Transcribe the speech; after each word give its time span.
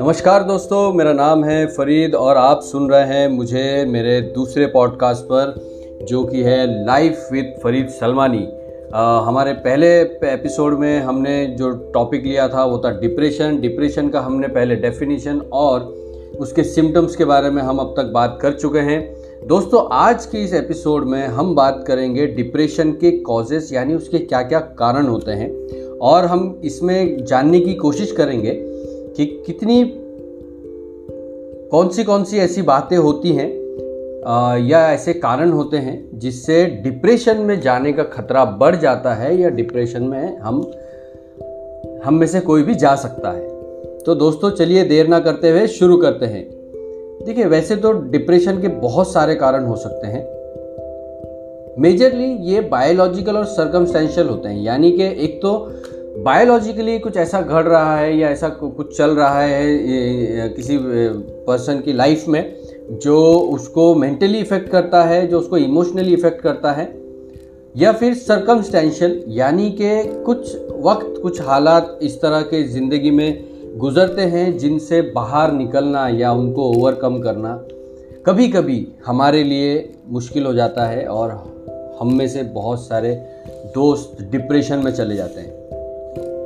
नमस्कार 0.00 0.42
दोस्तों 0.42 0.92
मेरा 0.92 1.12
नाम 1.12 1.44
है 1.44 1.66
फरीद 1.66 2.14
और 2.14 2.36
आप 2.36 2.60
सुन 2.62 2.90
रहे 2.90 3.02
हैं 3.02 3.28
मुझे 3.28 3.84
मेरे 3.88 4.20
दूसरे 4.20 4.66
पॉडकास्ट 4.66 5.24
पर 5.24 5.54
जो 6.02 6.24
कि 6.24 6.42
है 6.42 6.86
लाइफ 6.86 7.28
विद 7.32 7.54
फरीद 7.62 7.88
सलमानी। 7.88 8.48
आ, 8.94 9.20
हमारे 9.20 9.52
पहले 9.52 10.00
एपिसोड 10.00 10.78
में 10.78 11.00
हमने 11.00 11.46
जो 11.46 11.70
टॉपिक 11.70 12.24
लिया 12.24 12.48
था 12.48 12.64
वो 12.64 12.78
था 12.78 12.90
डिप्रेशन 12.90 13.60
डिप्रेशन 13.60 14.08
का 14.08 14.20
हमने 14.20 14.48
पहले 14.48 14.76
डेफिनेशन 14.76 15.42
और 15.52 15.80
उसके 16.40 16.64
सिम्टम्स 16.64 17.16
के 17.16 17.24
बारे 17.24 17.50
में 17.50 17.62
हम 17.62 17.78
अब 17.78 17.94
तक 17.96 18.04
बात 18.04 18.38
कर 18.42 18.52
चुके 18.52 18.78
हैं। 18.78 19.21
दोस्तों, 19.46 19.88
आज 19.92 20.26
के 20.26 20.38
इस 20.38 20.54
एपिसोड 20.54 21.04
में 21.04 21.26
हम 21.26 21.54
बात 21.54 21.84
करेंगे 21.86 22.26
डिप्रेशन 22.26 22.90
के 22.90 23.10
कॉजेस 23.10 23.72
यानी 23.72 23.94
उसके 23.94 24.18
क्या 24.18 24.42
क्या 24.42 24.58
कारण 24.60 25.06
होते 25.06 25.30
हैं। 25.30 25.50
और 25.98 26.24
हम 26.24 26.60
इसमें 26.64 27.24
जानने 27.24 27.60
की 27.60 27.74
कोशिश 27.74 28.12
करेंगे 28.12 28.50
कि 29.16 29.42
कितनी 29.46 29.92
कौन 31.70 31.88
सी 31.88 32.04
कौन 32.04 32.24
सी 32.24 32.38
ऐसी 32.38 32.62
बातें 32.62 32.96
होती 32.96 33.32
हैं 33.32 33.48
या 34.58 34.92
ऐसे 34.92 35.12
कारण 35.12 35.50
होते 35.50 35.76
हैं 35.76 36.18
जिससे 36.18 36.66
डिप्रेशन 36.66 37.40
में 37.40 37.60
जाने 37.60 37.92
का 37.92 38.02
खतरा 38.02 38.44
बढ़ 38.44 38.76
जाता 38.76 39.14
है 39.14 39.40
या 39.40 39.48
डिप्रेशन 39.48 40.02
में 40.02 40.38
हम 40.38 40.70
हम 42.04 42.14
में 42.14 42.26
से 42.26 42.40
कोई 42.40 42.62
भी 42.62 42.74
जा 42.74 42.96
सकता 42.96 43.30
है। 43.30 43.48
तो 43.98 44.14
दोस्तों, 44.14 44.50
चलिए 44.50 44.84
देर 44.84 45.08
ना 45.08 45.20
करते 45.20 45.50
हुए 45.50 45.66
शुरू 45.66 45.96
करते 45.96 46.26
हैं। 46.26 46.61
देखिए, 47.26 47.44
वैसे 47.44 47.76
तो 47.76 47.92
डिप्रेशन 47.92 48.60
के 48.60 48.68
बहुत 48.68 49.12
सारे 49.12 49.34
कारण 49.34 49.64
हो 49.64 49.76
सकते 49.76 50.06
हैं। 50.06 50.22
मेजरली 51.80 52.32
ये 52.44 52.60
बायोलॉजिकल 52.60 53.36
और 53.36 53.44
सर्कमस्टेंशियल 53.44 54.28
होते 54.28 54.48
हैं। 54.48 54.62
यानी 54.62 54.90
कि 54.92 55.04
एक 55.24 55.38
तो 55.42 55.52
बायोलॉजिकली 56.18 56.98
कुछ 56.98 57.16
ऐसा 57.16 57.40
घट 57.40 57.66
रहा 57.66 57.96
है 57.96 58.16
या 58.16 58.28
ऐसा 58.28 58.48
कुछ 58.48 58.96
चल 58.96 59.10
रहा 59.10 59.40
है 59.40 60.48
किसी 60.48 60.78
पर्सन 61.46 61.80
की 61.80 61.92
लाइफ 61.92 62.24
में, 62.28 62.56
जो 62.92 63.22
उसको 63.52 63.94
मेंटली 63.94 64.38
इफ़ेक्ट 64.38 64.68
करता 64.68 65.02
है, 65.04 65.26
जो 65.26 65.38
उसको 65.38 65.56
इमोशनली 65.56 66.12
इफ़ेक्ट 66.12 66.40
करता 66.40 66.72
है, 66.72 66.92
या 67.74 67.92
फिर 67.92 68.14
सरकमस्टेंशियल 68.14 69.22
यानी 69.28 69.70
कि 69.70 70.22
कुछ 70.24 70.54
वक्त, 70.80 71.20
कुछ 71.22 71.40
हालात 71.42 71.98
इस 72.02 72.20
तरह 72.22 72.40
के 72.42 72.62
ज़िंदगी 72.64 73.10
में 73.10 73.51
गुज़रते 73.78 74.22
हैं 74.22 74.56
जिनसे 74.58 75.00
बाहर 75.14 75.52
निकलना 75.52 76.06
या 76.08 76.32
उनको 76.32 76.62
ओवरकम 76.70 77.18
करना। 77.20 77.54
कभी 78.26 78.48
कभी 78.48 78.86
हमारे 79.06 79.42
लिए 79.44 79.92
मुश्किल 80.08 80.46
हो 80.46 80.52
जाता 80.54 80.86
है 80.86 81.06
और 81.06 81.30
हम 82.00 82.12
में 82.14 82.26
से 82.28 82.42
बहुत 82.42 82.80
सारे 82.80 83.14
दोस्त 83.74 84.22
डिप्रेशन 84.22 84.78
में 84.78 84.90
चले 84.92 85.16
जाते 85.16 85.40
हैं। 85.40 85.50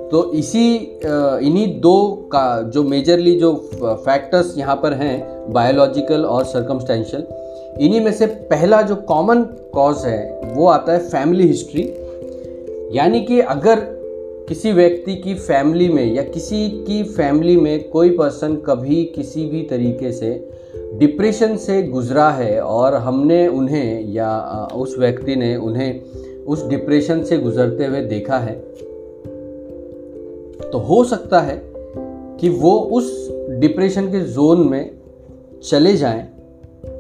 तो 0.09 0.33
इसी 0.33 0.77
इन्हीं 0.77 1.81
दो 1.81 2.29
का, 2.33 2.63
जो 2.63 2.83
मेजरली 2.85 3.35
जो 3.41 3.55
फैक्टर्स 3.85 4.57
यहाँ 4.59 4.77
पर 4.77 4.93
हैं 4.93 5.53
बायोलॉजिकल 5.53 6.25
और 6.25 6.45
सर्कमस्टेंशियल 6.45 7.27
इन्हीं 7.81 8.01
में 8.01 8.13
से 8.13 8.27
पहला 8.27 8.83
जो 8.83 8.97
कॉमन 8.97 9.43
कॉज 9.75 10.05
है, 10.05 10.41
वो 10.45 10.67
आता 10.67 10.93
है 10.93 10.99
फैमिली 10.99 11.47
हिस्ट्री 11.47 11.83
यानी 12.99 13.21
कि 13.21 13.41
अगर 13.41 13.96
किसी 14.49 14.73
व्यक्ति 14.73 15.15
की 15.15 15.35
फैमिली 15.35 15.89
में 15.89 16.15
या 16.15 16.23
किसी 16.23 16.69
की 16.69 17.05
फैमिली 17.05 17.57
में 17.57 17.91
कोई 17.91 18.11
पर्सन 18.11 18.57
कभी 18.57 19.05
किसी 19.05 19.47
भी 19.47 19.63
तरीके 19.63 20.13
से 20.13 20.51
डिप्रेशन 20.95 21.57
से 21.57 21.83
गुजरा 21.83 22.31
है 22.31 22.61
और 22.61 22.95
हमने 22.95 23.49
उन्हें 23.49 24.13
या 24.13 24.39
उस 24.75 24.99
व्यक्ति 24.99 25.37
ने 25.37 25.57
उन्हें 25.57 26.01
उस 26.47 26.67
डिप्रेशन 26.67 27.23
से 27.23 27.39
गुजरते 27.39 27.87
हुए 27.87 28.01
देखा 28.01 28.39
है 28.39 28.55
तो 30.73 30.79
हो 30.79 31.05
सकता 31.05 31.41
है 31.41 31.63
कि 32.41 32.49
वो 32.49 32.79
उस 32.79 33.33
डिप्रेशन 33.51 34.07
के 34.07 34.21
जोन 34.21 34.69
में 34.69 34.91
चले 35.65 35.97
जाएँ 35.97 36.29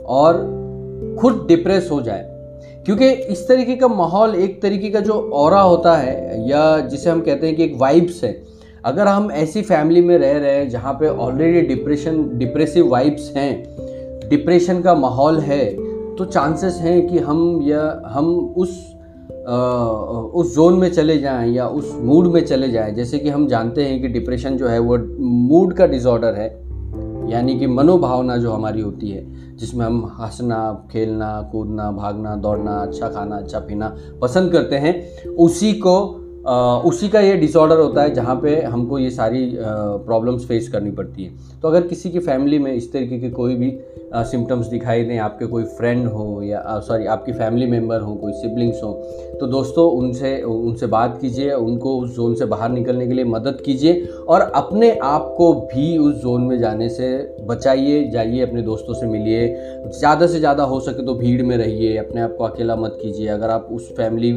और 0.06 0.34
खुद 1.20 1.44
डिप्रेस 1.48 1.88
हो 1.92 2.02
जाए। 2.02 2.35
क्योंकि 2.86 3.08
इस 3.08 3.48
तरीके 3.48 3.76
का 3.76 3.88
माहौल 3.88 4.34
एक 4.34 4.62
तरीके 4.62 4.90
का 4.90 5.00
जो 5.00 5.12
और 5.12 5.54
होता 5.54 5.96
है 5.96 6.48
या 6.48 6.80
जिसे 6.80 7.10
हम 7.10 7.20
कहते 7.20 7.46
हैं 7.46 7.56
कि 7.56 7.64
एक 7.64 7.76
वाइब्स 7.78 8.24
है 8.24 8.44
अगर 8.84 9.06
हम 9.06 9.30
ऐसी 9.32 9.62
फैमिली 9.62 10.00
में 10.00 10.18
रह 10.18 10.38
रहे 10.38 10.50
हैं 10.50 10.68
जहाँ 10.68 10.92
पे 10.92 11.08
ऑलरेडी 11.08 11.60
डिप्रेशन 11.60 12.38
डिप्रेसिव 12.38 12.88
वाइब्स 12.88 13.32
हैं 13.36 14.28
डिप्रेशन 14.28 14.82
का 14.82 14.94
माहौल 14.94 15.40
है 15.40 15.64
तो 16.16 16.24
चांसेस 16.24 16.74
हैं 16.74 17.06
कि 17.06 17.18
हम 17.18 17.60
या 17.62 18.02
हम 18.06 18.54
उस 18.56 18.92
आ, 19.48 19.56
उस 20.34 20.54
जोन 20.54 20.74
में 20.74 20.92
चले 20.92 21.18
जाएँ 21.18 21.52
या 21.52 21.66
उस 21.66 21.92
मूड 21.94 22.26
में 22.26 22.44
चले 22.44 22.68
जाएँ। 22.68 22.94
जैसे 22.94 23.18
कि 23.18 23.28
हम 23.28 23.46
जानते 23.46 23.84
हैं 23.84 24.02
कि 24.02 24.08
डिप्रेशन 24.08 24.56
जो 24.56 24.68
है 24.68 24.78
वो 24.78 24.98
मूड 25.48 25.74
का 25.74 25.86
डिसऑर्डर 25.86 26.34
है। 26.34 26.65
यानी 27.28 27.58
कि 27.58 27.66
मनोभावना 27.66 28.36
जो 28.36 28.52
हमारी 28.52 28.80
होती 28.80 29.10
है, 29.10 29.24
जिसमें 29.56 29.84
हम 29.86 30.04
हंसना, 30.20 30.88
खेलना, 30.92 31.30
कूदना, 31.52 31.90
भागना, 31.92 32.34
दौड़ना 32.36 32.72
अच्छा 32.72 33.08
खाना 33.08 33.36
अच्छा 33.36 33.58
पीना 33.58 33.96
पसंद 34.22 34.52
करते 34.52 34.76
हैं, 34.76 35.24
उसी 35.28 35.72
को 35.86 36.22
उसी 36.84 37.08
का 37.08 37.20
ये 37.20 37.36
डिसऑर्डर 37.36 37.78
होता 37.78 38.02
है 38.02 38.12
जहाँ 38.14 38.34
पे 38.36 38.60
हमको 38.62 38.98
ये 38.98 39.10
सारी 39.10 39.50
प्रॉब्लम्स 39.56 40.44
फेस 40.46 40.68
करनी 40.68 40.90
पड़ती 40.90 41.24
है। 41.24 41.60
तो 41.62 41.68
अगर 41.68 41.86
किसी 41.86 42.10
की 42.10 42.18
फैमिली 42.18 42.58
में 42.58 42.72
इस 42.72 42.92
तरीके 42.92 43.18
की 43.18 43.30
कोई 43.30 43.54
भी 43.54 43.70
सिम्टम्स 44.14 44.66
दिखाई 44.66 45.02
दें, 45.04 45.16
आपके 45.18 45.46
कोई 45.46 45.64
फ्रेंड 45.76 46.06
हो 46.08 46.42
या 46.42 46.78
सॉरी 46.80 47.06
आपकी 47.06 47.32
फैमिली 47.34 47.66
मेंबर 47.66 48.00
हो, 48.00 48.14
कोई 48.14 48.32
सिबलिंग्स 48.34 48.82
हो 48.82 48.92
तो 49.40 49.46
दोस्तों 49.46 49.90
उनसे 49.92 50.40
उनसे 50.42 50.86
बात 50.88 51.18
कीजिए, 51.20 51.52
उनको 51.52 51.96
उस 51.96 52.14
जोन 52.16 52.34
से 52.34 52.44
बाहर 52.46 52.70
निकलने 52.70 53.06
के 53.06 53.14
लिए 53.14 53.24
मदद 53.26 53.60
कीजिए 53.64 54.06
और 54.28 54.40
अपने 54.40 54.90
आप 55.04 55.34
को 55.38 55.52
भी 55.64 55.96
उस 55.98 56.14
जोन 56.22 56.42
में 56.42 56.58
जाने 56.58 56.88
से 56.88 57.08
बचाइए, 57.46 58.02
जाइए, 58.10 58.40
अपने 58.42 58.62
दोस्तों 58.62 58.94
से 58.94 59.06
मिलिए। 59.06 59.46
ज़्यादा 59.90 60.26
से 60.26 60.38
ज़्यादा 60.38 60.62
हो 60.64 60.80
सके 60.80 61.04
तो 61.06 61.14
भीड़ 61.14 61.42
में 61.42 61.56
रहिए, 61.56 61.96
अपने 61.98 62.20
आप 62.20 62.34
को 62.38 62.44
अकेला 62.44 62.76
मत 62.76 62.98
कीजिए। 63.02 63.28
अगर 63.28 63.50
आप 63.50 63.68
उस 63.72 63.92
फैमिली 63.96 64.32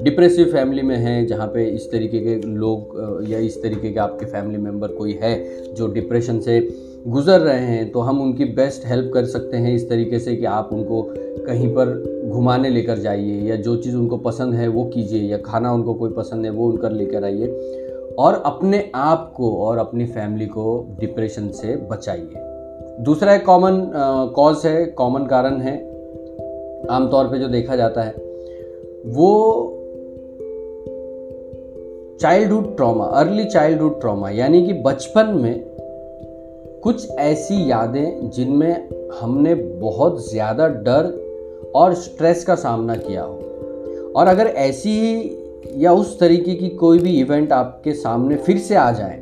डिप्रेसिव 0.00 0.52
फैमिली 0.52 0.82
में 0.82 0.96
हैं, 0.96 1.26
जहाँ 1.26 1.46
पे 1.46 1.64
इस 1.66 1.90
तरीके 1.92 2.20
के 2.20 2.36
लोग 2.48 3.22
या 3.28 3.38
इस 3.40 3.62
तरीके 3.62 3.92
के 3.92 4.00
आपके 4.00 4.26
फैमिली 4.26 4.58
मेंबर 4.60 4.88
कोई 4.94 5.18
है 5.22 5.36
जो 5.74 5.86
डिप्रेशन 5.92 6.40
से 6.40 6.60
गुज़र 7.06 7.40
रहे 7.40 7.58
हैं 7.58 7.90
तो 7.92 8.00
हम 8.00 8.20
उनकी 8.22 8.44
बेस्ट 8.44 8.86
हेल्प 8.86 9.10
कर 9.14 9.24
सकते 9.24 9.56
हैं 9.56 9.74
इस 9.74 9.88
तरीके 9.88 10.18
से 10.18 10.36
कि 10.36 10.44
आप 10.44 10.68
उनको 10.72 11.02
कहीं 11.46 11.68
पर 11.68 11.90
घुमाने 12.28 12.68
लेकर 12.68 12.98
जाइए 12.98 13.40
या 13.40 13.56
जो 13.56 13.76
चीज़ 13.76 13.96
उनको 13.96 14.16
पसंद 14.16 14.54
है 14.54 14.68
वो 14.68 14.84
कीजिए 14.84 15.22
या 15.22 15.38
खाना 15.38 15.72
उनको 15.72 15.94
कोई 15.94 16.10
पसंद 16.10 16.44
है 16.44 16.50
वो 16.50 16.68
उनकर 16.68 16.92
लेकर 16.92 17.24
आइए 17.24 17.46
और 18.18 18.42
अपने 18.46 18.90
आप 18.94 19.32
को 19.36 19.56
और 19.56 19.78
अपनी 19.78 20.06
फैमिली 20.06 20.46
को 20.46 20.86
डिप्रेशन 21.00 21.48
से 21.48 21.76
बचाइए। 21.90 23.02
दूसरा 23.04 23.34
एक 23.34 23.44
कॉमन 23.46 23.80
कॉज 24.36 24.62
है 24.64 24.84
कॉमन 24.86 25.26
कारण 25.26 25.60
है, 25.60 25.76
आमतौर 26.90 27.28
पे 27.28 27.38
जो 27.38 27.48
देखा 27.48 27.76
जाता 27.76 28.02
है, 28.02 28.14
वो 29.06 29.70
childhood 32.20 32.76
trauma 32.76 33.04
early 33.04 33.44
childhood 33.44 34.00
trauma 34.00 34.30
यानी 34.30 34.66
कि 34.66 34.72
बचपन 34.72 35.26
में 35.34 35.73
कुछ 36.84 37.10
ऐसी 37.10 37.70
यादें 37.70 38.30
जिनमें 38.30 38.88
हमने 39.20 39.54
बहुत 39.54 40.30
ज़्यादा 40.30 40.66
डर 40.68 41.06
और 41.74 41.94
स्ट्रेस 41.94 42.44
का 42.44 42.54
सामना 42.54 42.96
किया 42.96 43.22
हो। 43.22 44.12
और 44.16 44.26
अगर 44.26 44.46
ऐसी 44.46 44.90
ही 44.90 45.82
या 45.84 45.92
उस 45.92 46.18
तरीके 46.20 46.54
की 46.54 46.68
कोई 46.68 46.98
भी 46.98 47.12
इवेंट 47.20 47.52
आपके 47.52 47.92
सामने 47.92 48.36
फिर 48.36 48.58
से 48.58 48.74
आ 48.74 48.90
जाए, 48.92 49.20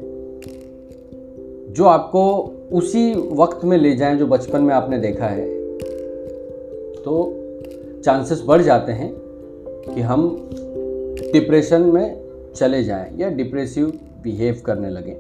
जो 1.69 1.85
आपको 1.85 2.25
उसी 2.73 3.13
वक्त 3.35 3.65
में 3.65 3.77
ले 3.79 3.95
जाएँ 3.97 4.17
जो 4.17 4.27
बचपन 4.27 4.63
में 4.63 4.75
आपने 4.75 4.99
देखा 4.99 5.27
है 5.27 5.47
तो 7.05 7.15
चांसेस 8.05 8.43
बढ़ 8.47 8.63
जाते 8.63 8.93
हैं 8.93 9.13
कि 9.95 10.01
हम 10.01 10.29
डिप्रेशन 11.33 11.83
में 11.83 12.53
चले 12.57 12.83
जाएँ 12.85 13.17
या 13.19 13.29
डिप्रेसिव 13.29 13.93
बिहेव 14.23 14.63
करने 14.67 14.91
लगें। 14.91 15.17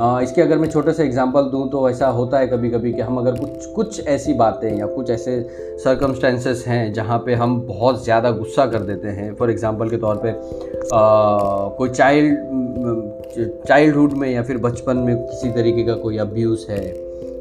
इसके 0.00 0.42
अगर 0.42 0.58
मैं 0.58 0.68
छोटे 0.68 0.92
से 0.92 1.04
एग्जांपल 1.04 1.42
दूँ 1.42 1.68
तो 1.70 1.88
ऐसा 1.90 2.06
होता 2.08 2.38
है 2.38 2.46
कभी 2.46 2.70
कभी 2.70 2.92
कि 2.92 3.00
हम 3.00 3.16
अगर 3.18 3.34
कुछ 3.40 3.66
कुछ 3.66 4.06
ऐसी 4.06 4.34
बातें 4.34 4.78
या 4.78 4.86
कुछ 4.86 5.10
ऐसे 5.10 5.40
सर्कमस्टेंसेस 5.84 6.64
हैं 6.66 6.92
जहाँ 6.92 7.18
पे 7.18 7.34
हम 7.34 7.60
बहुत 7.60 8.04
ज़्यादा 8.04 8.30
गुस्सा 8.30 8.66
कर 8.66 8.78
देते 8.78 9.08
हैं। 9.08 9.34
फॉर 9.34 9.50
एग्जांपल 9.50 9.90
के 9.90 9.96
तौर 9.96 10.16
पे 10.16 10.30
आ, 10.30 11.68
कोई 11.68 11.88
चाइल्ड 11.88 13.60
चाइल्डहुड 13.68 14.12
में 14.12 14.28
या 14.30 14.42
फिर 14.42 14.58
बचपन 14.58 14.96
में 14.96 15.16
किसी 15.16 15.50
तरीके 15.50 15.82
का 15.82 15.94
कोई 15.94 16.16
अब्यूज़ 16.18 16.70
है 16.70 16.82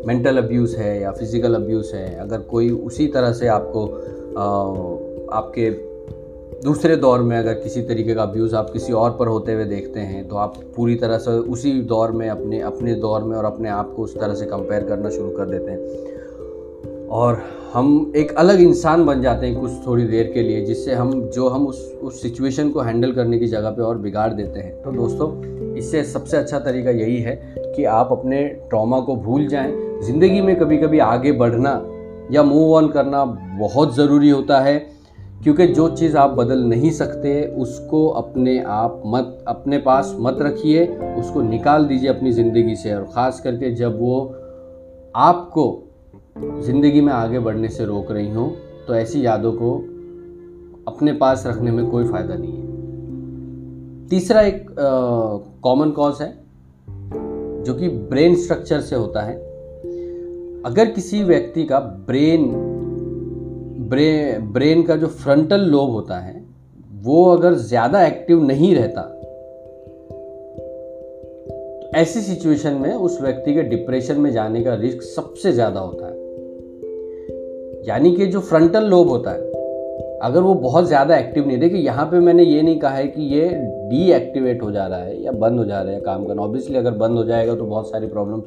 मेंटल 0.07 0.37
अब्यूज़ 0.37 0.75
है 0.77 1.01
या 1.01 1.11
फ़िज़िकल 1.11 1.55
अब्यूज़ 1.55 1.95
है 1.95 2.19
अगर 2.19 2.41
कोई 2.51 2.69
उसी 2.69 3.07
तरह 3.07 3.33
से 3.33 3.47
आपको 3.47 3.85
आ, 4.37 4.43
आपके 5.37 5.69
दूसरे 6.63 6.95
दौर 6.95 7.21
में 7.21 7.37
अगर 7.37 7.53
किसी 7.53 7.81
तरीके 7.81 8.13
का 8.13 8.23
अब्यूज़ 8.23 8.55
आप 8.55 8.69
किसी 8.69 8.93
और 8.93 9.11
पर 9.11 9.27
होते 9.27 9.53
हुए 9.53 9.63
देखते 9.65 9.99
हैं 9.99 10.27
तो 10.27 10.35
आप 10.35 10.57
पूरी 10.75 10.95
तरह 10.95 11.17
से 11.17 11.31
उसी 11.31 11.71
दौर 11.83 12.11
में 12.11 12.29
अपने 12.29 12.59
अपने 12.61 12.93
दौर 12.95 13.23
में 13.23 13.35
और 13.37 13.45
अपने 13.45 13.69
आप 13.69 13.93
को 13.95 14.03
उस 14.03 14.15
तरह 14.19 14.33
से 14.33 14.45
कंपेयर 14.45 14.83
करना 14.83 15.09
शुरू 15.09 15.29
कर 15.29 15.45
देते 15.45 15.71
हैं। 15.71 17.07
और 17.09 17.41
हम 17.73 18.11
एक 18.15 18.31
अलग 18.31 18.61
इंसान 18.61 19.05
बन 19.05 19.21
जाते 19.21 19.47
हैं 19.47 19.59
कुछ 19.59 19.71
थोड़ी 19.87 20.03
देर 20.03 20.31
के 20.33 20.41
लिए, 20.41 20.65
जिससे 20.65 20.93
हम, 20.93 21.21
जो 21.23 21.47
हम 21.49 21.67
उस 21.67 21.81
उस 22.03 22.21
सिचुएशन 22.21 22.69
को 22.69 22.79
हैंडल 22.79 23.11
करने 23.11 23.39
की 23.39 23.47
जगह 23.47 23.69
पे 23.69 23.81
और 23.81 23.97
बिगाड़ 23.97 24.31
देते 24.33 24.59
हैं। 24.59 24.81
तो 24.83 24.91
दोस्तों, 24.91 25.75
इससे 25.75 26.03
सबसे 26.03 26.37
अच्छा 26.37 26.59
तरीका 26.59 26.91
यही 26.91 27.17
है 27.17 27.35
कि 27.75 27.85
आप 27.85 28.11
अपने 28.11 28.43
ट्रॉमा 28.69 28.99
को 28.99 29.15
भूल 29.15 29.47
जाएँ। 29.47 29.73
ज़िंदगी 30.03 30.41
में 30.41 30.55
कभी 30.55 30.77
कभी 30.77 30.99
आगे 30.99 31.31
बढ़ना 31.31 31.81
या 32.31 32.43
मूव 32.43 32.73
ऑन 32.73 32.89
करना 32.89 33.25
बहुत 33.59 33.95
ज़रूरी 33.95 34.29
होता 34.29 34.59
है। 34.59 34.79
क्योंकि 35.43 35.65
जो 35.67 35.87
चीज़ 35.89 36.17
आप 36.17 36.29
बदल 36.29 36.59
नहीं 36.63 36.91
सकते, 36.91 37.43
उसको 37.57 38.07
अपने 38.07 38.57
आप 38.63 39.01
मत, 39.05 39.43
अपने 39.47 39.77
पास 39.77 40.15
मत 40.19 40.37
रखिए, 40.41 40.85
उसको 41.19 41.41
निकाल 41.41 41.85
दीजिए 41.85 42.09
अपनी 42.09 42.31
ज़िंदगी 42.31 42.75
से। 42.75 42.93
और 42.93 43.03
ख़ास 43.05 43.39
करके 43.39 43.71
जब 43.75 43.99
वो 43.99 44.21
आपको 45.15 45.63
ज़िंदगी 46.37 47.01
में 47.01 47.13
आगे 47.13 47.39
बढ़ने 47.39 47.67
से 47.67 47.85
रोक 47.85 48.11
रही 48.11 48.29
हो 48.31 48.47
तो 48.87 48.95
ऐसी 48.95 49.25
यादों 49.25 49.51
को 49.53 49.73
अपने 50.87 51.13
पास 51.13 51.43
रखने 51.47 51.71
में 51.71 51.85
कोई 51.89 52.03
फ़ायदा 52.03 52.35
नहीं 52.35 52.53
है। 52.53 54.07
तीसरा 54.09 54.41
एक 54.41 54.65
कॉमन 55.63 55.91
कॉज 55.91 56.21
है, 56.21 56.33
जो 57.63 57.73
कि 57.73 57.89
ब्रेन 57.89 58.35
स्ट्रक्चर 58.35 58.81
से 58.81 58.95
होता 58.95 59.21
है। 59.21 59.35
अगर 60.65 60.91
किसी 60.91 61.23
व्यक्ति 61.23 61.63
का 61.63 61.79
ब्रेन 61.79 62.49
ब्रेन 63.91 64.51
ब्रेन 64.53 64.83
का 64.83 64.95
जो 64.95 65.07
फ्रंटल 65.07 65.61
लोब 65.67 65.89
होता 65.91 66.17
है, 66.17 66.33
वो 67.01 67.25
अगर 67.27 67.53
ज़्यादा 67.53 68.05
एक्टिव 68.05 68.43
नहीं 68.43 68.73
रहता 68.75 69.01
तो 71.81 71.97
ऐसी 71.97 72.21
सिचुएशन 72.21 72.73
में 72.73 72.93
उस 72.93 73.21
व्यक्ति 73.21 73.53
के 73.53 73.63
डिप्रेशन 73.65 74.19
में 74.21 74.31
जाने 74.31 74.63
का 74.63 74.73
रिस्क 74.75 75.01
सबसे 75.05 75.51
ज़्यादा 75.53 75.79
होता 75.79 76.05
है। 76.05 76.19
यानी 77.87 78.11
कि 78.15 78.25
जो 78.25 78.39
फ्रंटल 78.41 78.83
लोब 78.85 79.09
होता 79.09 79.31
है, 79.31 79.49
अगर 80.21 80.41
वो 80.41 80.53
बहुत 80.55 80.87
ज़्यादा 80.87 81.17
एक्टिव 81.17 81.47
नहीं, 81.47 81.57
देखिए 81.59 81.79
यहाँ 81.79 82.05
पे 82.05 82.19
मैंने 82.19 82.43
ये 82.43 82.61
नहीं 82.61 82.79
कहा 82.79 82.91
है 82.91 83.07
कि 83.07 83.21
ये 83.35 83.49
डीएक्टिवेट 83.89 84.61
हो 84.63 84.71
जा 84.71 84.85
रहा 84.87 84.99
है 84.99 85.23
या 85.23 85.31
बंद 85.33 85.59
हो 85.59 85.65
जा 85.65 85.81
रहा 85.81 85.93
है 85.93 85.99
काम 86.01 86.25
करना। 86.25 86.41
ऑब्वियसली 86.41 86.77
अगर 86.77 86.91
बंद 86.97 87.17
हो 87.17 87.23
जाएगा 87.23 87.55
तो 87.55 87.65
बहुत 87.65 87.89
सारी 87.91 88.07
प्रॉब्लम 88.07 88.41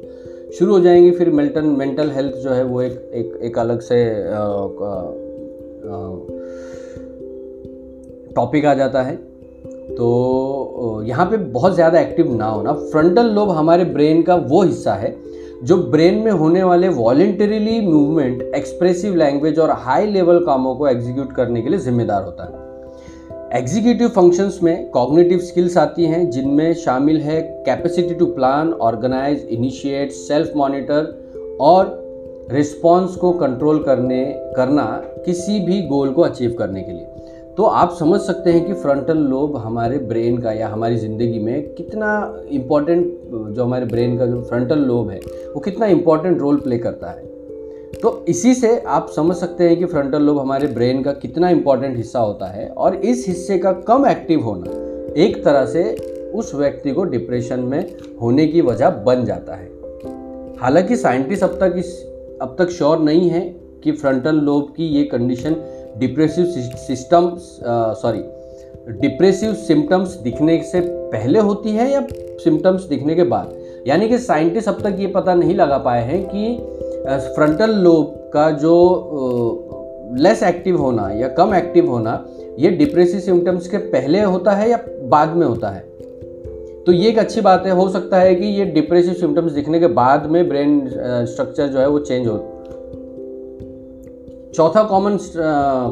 शुरू 0.57 0.73
हो 0.73 0.79
जाएँगी। 0.79 1.11
फिर 1.11 1.29
मेंटल 1.31 1.65
मेंटल 1.75 2.11
हेल्थ 2.11 2.35
जो 2.37 2.49
है 2.49 2.63
वो 2.63 2.81
एक 2.81 3.11
एक 3.13 3.39
एक 3.43 3.59
अलग 3.59 3.79
से 3.81 4.03
टॉपिक 8.35 8.65
आ 8.65 8.73
जाता 8.73 9.01
है। 9.01 9.15
तो 9.87 11.03
यहाँ 11.05 11.25
पे 11.25 11.37
बहुत 11.37 11.75
ज़्यादा 11.75 11.99
एक्टिव 11.99 12.33
ना 12.35 12.45
होना। 12.45 12.73
फ्रंटल 12.73 13.25
लोब 13.25 13.49
हमारे 13.49 13.83
ब्रेन 13.85 14.21
का 14.23 14.35
वो 14.35 14.61
हिस्सा 14.63 14.93
है, 14.93 15.15
जो 15.63 15.77
ब्रेन 15.91 16.15
में 16.15 16.31
होने 16.31 16.63
वाले 16.63 16.87
वॉलेंटरीली 16.89 17.79
मूवमेंट 17.81 18.41
एक्सप्रेसिव 18.55 19.15
लैंग्वेज 19.15 19.59
और 19.59 19.71
हाई 19.79 20.05
लेवल 20.07 20.39
कामों 20.45 20.75
को 20.75 20.87
एग्जीक्यूट 20.87 21.31
करने 21.33 21.61
के 21.61 21.69
लिए 21.69 21.79
जिम्मेदार 21.79 22.23
होता 22.23 22.43
है। 22.43 22.63
एग्जीक्यूटिव 23.53 24.07
फ़ंक्शंस 24.07 24.59
में 24.63 24.89
कॉग्निटिव 24.91 25.39
स्किल्स 25.39 25.77
आती 25.77 26.05
हैं, 26.05 26.29
जिनमें 26.29 26.73
शामिल 26.75 27.21
है 27.21 27.41
capacity 27.65 28.13
to 28.13 28.25
plan 28.25 28.73
organise 28.73 29.47
initiate 29.51 30.11
self 30.11 30.51
monitor 30.55 31.57
और 31.61 32.47
रिस्पॉन्स 32.51 33.15
को 33.15 33.31
कंट्रोल 33.33 33.83
करने, 33.83 34.23
करना 34.55 34.83
किसी 35.25 35.59
भी 35.59 35.81
गोल 35.81 36.11
को 36.11 36.21
अचीव 36.21 36.55
करने 36.59 36.81
के 36.81 36.91
लिए। 36.91 37.05
तो 37.57 37.63
आप 37.63 37.95
समझ 37.99 38.19
सकते 38.21 38.51
हैं 38.51 38.65
कि 38.65 38.73
फ्रंटल 38.73 39.17
लोब 39.17 39.55
हमारे 39.57 39.97
ब्रेन 39.97 40.37
का 40.37 40.51
या 40.51 40.67
हमारी 40.67 40.97
ज़िंदगी 40.97 41.39
में 41.39 41.73
कितना 41.75 42.09
इंपॉर्टेंट 42.49 43.05
जो 43.51 43.63
हमारे 43.63 43.85
ब्रेन 43.85 44.17
का 44.17 44.25
जो 44.25 44.41
फ्रंटल 44.41 44.79
लोब 44.79 45.09
है, 45.09 45.19
वो 45.55 45.59
कितना 45.59 45.85
इंपॉर्टेंट 45.85 46.39
रोल 46.39 46.57
प्ले 46.57 46.77
करता 46.77 47.11
है। 47.11 47.23
तो 47.93 48.25
इसी 48.27 48.53
से 48.53 48.79
आप 48.79 49.09
समझ 49.09 49.35
सकते 49.35 49.69
हैं 49.69 49.77
कि 49.77 49.85
फ्रंटल 49.85 50.21
लोब 50.21 50.39
हमारे 50.39 50.67
ब्रेन 50.67 51.03
का 51.03 51.11
कितना 51.11 51.49
इंपॉर्टेंट 51.49 51.97
हिस्सा 51.97 52.19
होता 52.19 52.45
है 52.45 52.67
और 52.67 52.95
इस 52.95 53.27
हिस्से 53.27 53.57
का 53.57 53.71
कम 53.71 54.05
एक्टिव 54.05 54.41
होना 54.41 54.71
एक 55.21 55.43
तरह 55.45 55.65
से 55.65 55.83
उस 56.35 56.55
व्यक्ति 56.55 56.91
को 56.91 57.03
डिप्रेशन 57.03 57.59
में 57.59 57.95
होने 58.21 58.47
की 58.47 58.61
वजह 58.61 58.89
बन 58.89 59.25
जाता 59.25 59.55
है। 59.55 59.69
हालाँकि 60.59 60.95
साइंटिस्ट 60.95 61.43
अब 61.43 61.57
तक 61.59 61.75
इस, 61.77 62.01
अब 62.41 62.55
तक 62.59 62.69
श्योर 62.69 62.99
नहीं 62.99 63.29
है 63.29 63.64
कि 63.85 63.91
फ्रंटल 63.91 64.35
लोब 64.35 64.73
की 64.77 64.87
ये 64.87 65.03
condition 65.03 65.55
depressive 65.97 66.45
system 66.77 67.31
sorry 68.01 68.23
depressive 68.99 69.53
symptoms 69.53 70.15
दिखने 70.15 70.61
से 70.63 70.81
पहले 70.85 71.39
होती 71.39 71.69
है 71.69 71.91
या 71.91 72.05
सिम्टम्स 72.43 72.83
दिखने 72.83 73.15
के 73.15 73.23
बाद? 73.23 73.53
यानी 73.87 74.07
कि 74.09 74.17
साइंटिस्ट 74.17 74.69
अब 74.69 74.81
तक 74.81 74.99
ये 74.99 75.07
पता 75.07 75.33
नहीं 75.33 75.55
लगा 75.55 75.77
पाए 75.77 76.03
हैं 76.03 76.23
कि 76.25 76.57
फ्रंटल 77.35 77.71
लोब 77.71 78.31
का 78.33 78.49
जो 78.51 78.73
लेस 80.19 80.43
एक्टिव 80.43 80.77
होना 80.77 81.09
या 81.11 81.27
कम 81.27 81.53
एक्टिव 81.55 81.89
होना, 81.91 82.25
ये 82.59 82.69
डिप्रेसिव 82.69 83.19
सिम्टम्स 83.19 83.67
के 83.67 83.77
पहले 83.77 84.21
होता 84.21 84.51
है 84.51 84.69
या 84.69 84.79
बाद 85.03 85.35
में 85.35 85.45
होता 85.47 85.69
है? 85.69 85.79
तो 86.85 86.91
ये 86.91 87.09
एक 87.09 87.19
अच्छी 87.19 87.41
बात 87.41 87.65
है, 87.65 87.71
हो 87.71 87.89
सकता 87.89 88.17
है 88.17 88.35
कि 88.35 88.47
ये 88.47 88.65
डिप्रेसिव 88.65 89.13
सिम्टम्स 89.13 89.51
दिखने 89.51 89.79
के 89.79 89.87
बाद 89.87 90.25
में 90.25 90.47
ब्रेन 90.49 90.87
स्ट्रक्चर 90.89 91.67
जो 91.67 91.79
है 91.79 91.87
वो 91.89 91.99
चेंज 91.99 92.27
हो 92.27 92.37
चौथा 94.55 94.83
कॉमन 94.83 95.17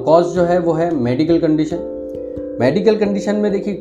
कॉज 0.05 0.25
uh, 0.25 0.33
जो 0.33 0.43
है 0.43 0.59
वो 0.59 0.73
है 0.73 0.95
मेडिकल 0.95 1.39
कंडीशन 1.39 1.77
मेडिकल 2.59 2.95
कंडीशन 2.95 3.35
में 3.35 3.51
देखिए 3.51 3.73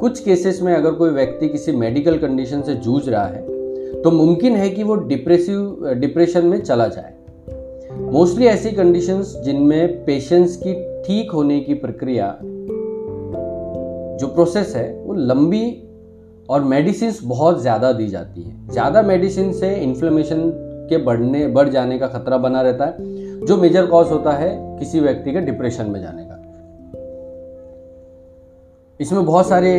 कुछ 0.00 0.20
केसेस 0.20 0.62
में 0.62 0.74
अगर 0.74 0.92
कोई 0.92 1.10
व्यक्ति 1.10 1.48
किसी 1.48 1.72
मेडिकल 1.72 2.18
कंडीशन 2.18 2.62
से 2.62 2.74
जूझ 2.74 3.08
रहा 3.08 3.26
है 3.26 4.02
तो 4.02 4.10
मुमकिन 4.10 4.56
है 4.56 4.68
कि 4.70 4.82
वो 4.82 4.94
डिप्रेसिव 4.94 5.88
डिप्रेशन 5.92 6.46
में 6.46 6.60
चला 6.62 6.88
जाए. 6.88 7.14
मोस्टली 8.12 8.46
ऐसी 8.46 8.70
कंडीशंस 8.70 9.34
जिनमें 9.44 10.04
पेशेंट्स 10.04 10.56
की 10.56 10.74
ठीक 11.02 11.30
होने 11.30 11.60
की 11.60 11.74
प्रक्रिया 11.74 12.36
जो 14.20 14.26
प्रोसेस 14.26 14.76
है 14.76 15.02
वो 15.04 15.14
लंबी 15.14 15.88
और 16.50 16.64
मेडिसिन 16.64 17.14
बहुत 17.24 17.60
ज़्यादा 17.62 17.92
दी 17.92 18.08
जाती 18.08 18.42
है. 18.42 18.68
ज़्यादा 18.68 19.02
मेडिसिन 19.02 19.52
से 19.52 19.74
इन्फ्लेमेशन 19.74 20.40
के 20.92 20.98
बढ़ने, 21.00 21.46
बढ़ 21.48 21.68
जाने 21.70 21.98
का 21.98 22.06
खतरा 22.08 22.38
बना 22.38 22.62
रहता 22.62 22.86
है, 22.86 23.10
जो 23.46 23.56
मेजर 23.58 23.86
कॉज 23.86 24.10
होता 24.10 24.32
है 24.34 24.50
किसी 24.78 25.00
व्यक्ति 25.00 25.32
के 25.32 25.40
डिप्रेशन 25.42 25.90
में 25.90 26.00
जाने 26.00 26.24
का। 26.24 26.40
इसमें 29.00 29.24
बहुत 29.26 29.48
सारी 29.48 29.70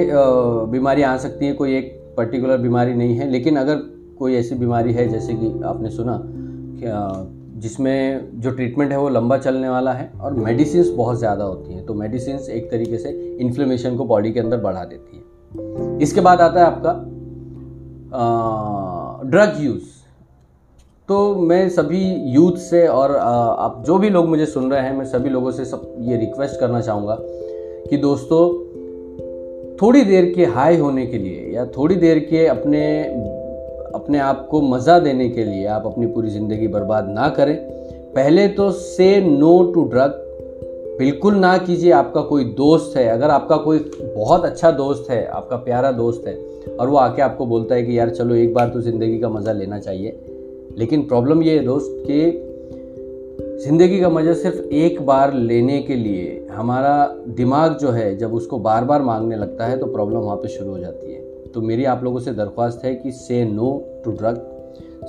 बीमारियाँ 0.71 1.13
आ 1.13 1.17
सकती 1.19 1.45
हैं, 1.45 1.55
कोई 1.55 1.75
एक 1.75 1.91
पर्टिकुलर 2.17 2.57
बीमारी 2.59 2.93
नहीं 2.93 3.15
है, 3.15 3.29
लेकिन 3.29 3.57
अगर 3.57 3.75
कोई 4.19 4.35
ऐसी 4.35 4.55
बीमारी 4.55 4.93
है, 4.93 5.07
जैसे 5.09 5.33
कि 5.33 5.47
आपने 5.65 5.89
सुना 5.91 6.21
जिसमें 7.63 8.39
जो 8.41 8.51
ट्रीटमेंट 8.51 8.91
है 8.91 8.97
वो 8.99 9.09
लंबा 9.09 9.37
चलने 9.37 9.69
वाला 9.69 9.91
है 9.93 10.09
और 10.21 10.33
मेडिसिन 10.35 10.95
बहुत 10.95 11.17
ज़्यादा 11.19 11.43
होती 11.43 11.73
हैं 11.73 11.85
तो 11.85 11.93
मेडिसिन 11.93 12.39
एक 12.51 12.69
तरीके 12.71 12.97
से 12.97 13.09
इन्फ्लेमेशन 13.41 13.95
को 13.97 14.05
बॉडी 14.05 14.31
के 14.31 14.39
अंदर 14.39 14.57
बढ़ा 14.59 14.83
देती 14.85 15.17
है। 15.17 15.97
इसके 15.99 16.21
बाद 16.21 16.41
आता 16.41 16.59
है 16.59 16.65
आपका 16.65 16.93
ड्रग 19.27 19.63
यूज़ 19.63 19.83
तो 21.09 21.35
मैं 21.35 21.67
सभी 21.69 22.01
यूथ 22.33 22.57
से 22.59 22.85
और 22.87 23.15
आप 23.15 23.83
जो 23.87 23.97
भी 23.97 24.09
लोग 24.09 24.27
मुझे 24.27 24.45
सुन 24.45 24.71
रहे 24.71 24.81
हैं, 24.81 24.95
मैं 24.97 25.05
सभी 25.05 25.29
लोगों 25.29 25.51
से 25.51 25.65
सब 25.65 25.95
ये 26.01 26.17
रिक्वेस्ट 26.17 26.59
करना 26.59 26.81
चाहूँगा 26.81 27.17
कि 27.89 27.97
दोस्तों, 27.97 28.47
थोड़ी 29.81 30.03
देर 30.03 30.31
के 30.35 30.45
हाई 30.45 30.77
होने 30.77 31.05
के 31.05 31.17
लिए 31.17 31.51
या 31.55 31.65
थोड़ी 31.67 31.95
देर 31.95 32.19
के 32.19 32.45
अपने 32.47 32.83
अपने 33.95 34.19
आप 34.19 34.47
को 34.51 34.61
मज़ा 34.61 34.97
देने 34.99 35.29
के 35.29 35.43
लिए 35.43 35.65
आप 35.67 35.85
अपनी 35.85 36.07
पूरी 36.07 36.29
ज़िंदगी 36.29 36.67
बर्बाद 36.67 37.09
ना 37.09 37.29
करें। 37.29 37.55
पहले 38.15 38.47
तो 38.47 38.71
से 38.71 39.19
नो 39.21 39.61
टू 39.73 39.83
ड्रग 39.83 40.19
बिल्कुल 40.99 41.35
ना 41.35 41.57
कीजिए 41.57 41.91
आपका 41.91 42.21
कोई 42.21 42.43
दोस्त 42.55 42.97
है। 42.97 43.07
अगर 43.09 43.29
आपका 43.29 43.57
कोई 43.57 43.79
बहुत 44.03 44.45
अच्छा 44.45 44.71
दोस्त 44.71 45.09
है, 45.11 45.25
आपका 45.27 45.55
प्यारा 45.57 45.91
दोस्त 45.91 46.27
है 46.27 46.35
और 46.79 46.89
वो 46.89 46.97
आके 46.97 47.21
आपको 47.21 47.45
बोलता 47.45 47.75
है 47.75 47.83
कि, 47.83 47.97
यार 47.99 48.09
चलो 48.09 48.35
एक 48.35 48.53
बार 48.53 48.69
तो 48.69 48.81
ज़िंदगी 48.81 49.19
का 49.19 49.29
मज़ा 49.29 49.51
लेना 49.51 49.79
चाहिए। 49.79 50.19
लेकिन 50.77 51.01
प्रॉब्लम 51.01 51.41
ये 51.43 51.57
है 51.57 51.63
दोस्त 51.65 52.03
कि 52.07 52.49
ज़िंदगी 53.63 53.99
का 54.01 54.09
मज़ा 54.09 54.33
सिर्फ़ 54.33 54.57
एक 54.75 55.01
बार 55.05 55.33
लेने 55.33 55.79
के 55.81 55.95
लिए, 55.95 56.47
हमारा 56.51 56.95
दिमाग 57.29 57.77
जो 57.77 57.89
है, 57.89 58.15
जब 58.17 58.33
उसको 58.33 58.59
बार 58.59 58.83
बार 58.83 59.01
मांगने 59.01 59.35
लगता 59.35 59.65
है 59.65 59.77
तो 59.77 59.85
प्रॉब्लम 59.85 60.19
वहाँ 60.19 60.37
पे 60.37 60.47
शुरू 60.47 60.71
हो 60.71 60.79
जाती 60.79 61.13
है। 61.13 61.21
तो 61.53 61.61
मेरी 61.61 61.85
आप 61.85 62.03
लोगों 62.03 62.19
से 62.19 62.31
दरख्वास्त 62.33 62.85
है 62.85 62.93
कि 62.95 63.11
say 63.11 63.43
no 63.45 63.71
to 64.05 64.11
drug 64.11 64.41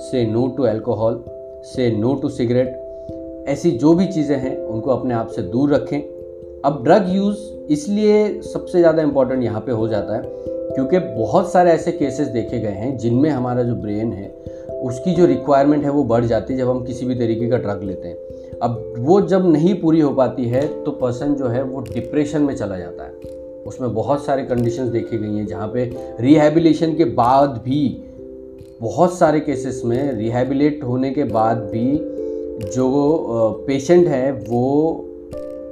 say 0.01 0.25
no 0.25 0.47
to 0.47 0.65
alcohol 0.65 1.23
say 1.65 1.89
no 1.91 2.13
to 2.15 2.29
cigarette 2.29 3.47
ऐसी 3.49 3.71
जो 3.71 3.93
भी 3.93 4.05
चीज़ें 4.07 4.37
हैं, 4.37 4.57
उनको 4.57 4.91
अपने 4.91 5.13
आप 5.13 5.27
से 5.27 5.41
दूर 5.41 5.73
रखें। 5.73 5.99
अब 6.65 6.81
ड्रग 6.83 7.09
यूज़ 7.09 7.37
इसलिए 7.71 8.41
सबसे 8.43 8.79
ज़्यादा 8.79 9.01
इंपॉर्टेंट 9.01 9.43
यहाँ 9.43 9.61
पे 9.61 9.71
हो 9.71 9.87
जाता 9.87 10.15
है, 10.15 10.21
क्योंकि 10.75 10.99
बहुत 10.99 11.51
सारे 11.51 11.71
ऐसे 11.71 11.91
केसेस 11.91 12.27
देखे 12.27 12.59
गए 12.59 12.71
हैं, 12.71 12.97
जिनमें 12.97 13.29
हमारा 13.29 13.63
जो 13.63 13.75
ब्रेन 13.75 14.13
है 14.13 14.33
उसकी 14.85 15.13
जो 15.13 15.25
रिक्वायरमेंट 15.25 15.83
है 15.83 15.89
वो 15.89 16.03
बढ़ 16.03 16.25
जाती 16.25 16.53
है 16.53 16.59
जब 16.59 16.69
हम 16.69 16.83
किसी 16.85 17.05
भी 17.05 17.15
तरीके 17.15 17.47
का 17.49 17.57
ड्रग 17.57 17.83
लेते 17.83 18.07
हैं। 18.07 18.59
अब 18.59 18.93
वो 18.99 19.19
जब 19.21 19.51
नहीं 19.51 19.73
पूरी 19.81 19.99
हो 19.99 20.11
पाती 20.13 20.45
है 20.45 20.65
तो 20.83 20.91
पर्सन 20.91 21.33
जो 21.33 21.47
है 21.47 21.63
वो 21.63 21.79
डिप्रेशन 21.83 22.41
में 22.41 22.55
चला 22.55 22.77
जाता 22.77 23.03
है। 23.03 23.33
उसमें 23.67 23.93
बहुत 23.93 24.25
सारे 24.25 24.43
कंडीशंस 24.43 24.89
देखी 24.89 25.17
गई 25.17 25.37
हैं, 25.37 25.45
जहाँ 25.47 25.67
पे 25.67 25.83
रिहेबिलेशन 26.19 26.95
के 26.95 27.05
बाद 27.05 27.61
भी 27.65 27.81
बहुत 28.81 29.17
सारे 29.17 29.39
केसेस 29.39 29.81
में 29.85 30.11
रिहेबिलेट 30.13 30.83
होने 30.83 31.11
के 31.11 31.23
बाद 31.23 31.57
भी 31.71 31.97
जो 32.75 33.63
पेशेंट 33.67 34.07
हैं 34.07 34.31
वो 34.49 34.65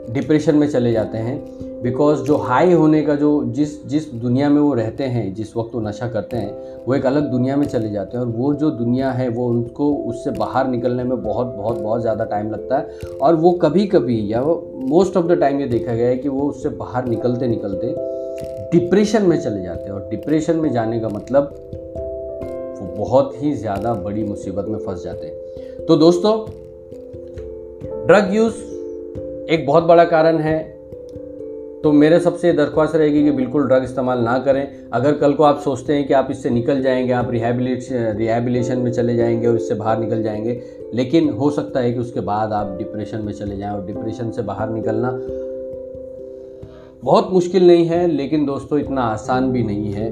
डिप्रेशन 0.09 0.55
में 0.55 0.67
चले 0.67 0.91
जाते 0.91 1.17
हैं। 1.17 1.62
बिकॉज़ 1.83 2.21
जो 2.23 2.35
हाई 2.37 2.73
होने 2.73 3.01
का 3.01 3.15
जो 3.15 3.29
जिस 3.45 3.85
जिस 3.87 4.11
दुनिया 4.13 4.49
में 4.49 4.61
वो 4.61 4.73
रहते 4.73 5.03
हैं, 5.03 5.33
जिस 5.33 5.55
वक्त 5.57 5.75
वो 5.75 5.81
नशा 5.81 6.07
करते 6.07 6.37
हैं, 6.37 6.83
वो 6.85 6.95
एक 6.95 7.05
अलग 7.05 7.29
दुनिया 7.31 7.55
में 7.57 7.65
चले 7.67 7.89
जाते 7.89 8.17
हैं 8.17 8.23
और 8.25 8.31
वो 8.31 8.53
जो 8.53 8.69
दुनिया 8.71 9.11
है, 9.11 9.27
वो 9.29 9.47
उनको 9.47 9.93
उससे 9.95 10.31
बाहर 10.31 10.67
निकलने 10.67 11.03
में 11.03 11.21
बहुत 11.23 11.47
बहुत 11.47 11.79
बहुत 11.79 12.01
ज़्यादा 12.01 12.25
टाइम 12.25 12.51
लगता 12.51 12.77
है। 12.77 13.17
और 13.21 13.35
वो 13.35 13.51
कभी 13.51 13.85
कभी 13.87 14.33
या 14.33 14.41
वो 14.41 14.55
मोस्ट 14.75 15.17
ऑफ़ 15.17 15.25
द 15.25 15.31
टाइम 15.31 15.59
ये 15.59 15.67
देखा 15.67 15.93
गया 15.93 16.07
है 16.07 16.17
कि 16.17 16.29
वो 16.29 16.49
उससे 16.49 16.69
बाहर 16.69 17.05
निकलते 17.05 17.47
निकलते 17.47 17.95
डिप्रेशन 18.71 19.23
में 19.23 19.39
चले 19.39 19.61
जाते 19.61 19.83
हैं। 19.83 19.91
और 19.91 20.07
डिप्रेशन 20.09 20.55
में 20.55 20.71
जाने 20.71 20.99
का 20.99 21.07
मतलब 21.07 21.55
वो 22.79 22.93
बहुत 22.97 23.33
ही 23.43 23.53
ज़्यादा 23.53 23.93
बड़ी 23.93 24.23
मुसीबत 24.23 24.65
में 24.67 24.77
फंस 24.79 25.03
जाते 25.03 25.27
हैं। 25.27 25.85
तो 25.85 25.95
दोस्तों 25.95 26.37
ड्रग 28.07 28.33
यूज़ 28.35 28.55
एक 29.51 29.65
बहुत 29.67 29.83
बड़ा 29.83 30.05
कारण 30.05 30.37
है। 30.37 30.72
तो 31.83 31.91
मेरे 31.91 32.19
सबसे 32.19 32.51
दरख्वास्त 32.53 32.95
रहेगी 32.95 33.23
कि 33.23 33.31
बिल्कुल 33.31 33.65
ड्रग 33.67 33.83
इस्तेमाल 33.83 34.19
ना 34.19 34.37
करें। 34.39 34.89
अगर 34.93 35.13
कल 35.13 35.33
को 35.33 35.43
आप 35.43 35.59
सोचते 35.59 35.93
हैं 35.93 36.05
कि 36.07 36.13
आप 36.13 36.27
इससे 36.31 36.49
निकल 36.49 36.81
जाएँगे, 36.81 37.11
आप 37.13 37.31
रिहेबिलेशन 37.31 38.15
रिहेबिलेशन 38.17 38.77
में 38.77 38.91
चले 38.91 39.15
जाएँगे 39.15 39.47
और 39.47 39.55
इससे 39.55 39.75
बाहर 39.75 39.99
निकल 39.99 40.21
जाएँगे, 40.23 40.61
लेकिन 40.93 41.29
हो 41.29 41.49
सकता 41.51 41.79
है 41.79 41.91
कि 41.93 41.99
उसके 41.99 42.19
बाद 42.19 42.53
आप 42.53 42.75
डिप्रेशन 42.77 43.21
में 43.21 43.33
चले 43.33 43.57
जाएँ 43.57 43.73
और 43.73 43.85
डिप्रेशन 43.85 44.31
से 44.31 44.41
बाहर 44.41 44.69
निकलना 44.69 45.11
बहुत 47.03 47.29
मुश्किल 47.31 47.67
नहीं 47.67 47.85
है, 47.85 48.07
लेकिन 48.07 48.45
दोस्तों 48.45 48.79
इतना 48.79 49.01
आसान 49.03 49.51
भी 49.51 49.63
नहीं 49.63 49.91
है। 49.93 50.11